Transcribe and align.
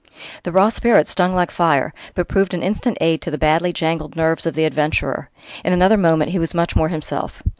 The 0.41 0.51
raw 0.51 0.69
spirits 0.69 1.11
stung 1.11 1.35
like 1.35 1.51
fire, 1.51 1.93
but 2.15 2.27
proved 2.27 2.55
an 2.55 2.63
instant 2.63 2.97
aid 2.99 3.21
to 3.21 3.29
the 3.29 3.37
badly 3.37 3.71
jangled 3.71 4.15
nerves 4.15 4.47
of 4.47 4.55
the 4.55 4.65
adventurer. 4.65 5.29
In 5.63 5.73
another 5.73 5.95
moment 5.95 6.31
he 6.31 6.39
was 6.39 6.55
much 6.55 6.75
more 6.75 6.89
himself. 6.89 7.43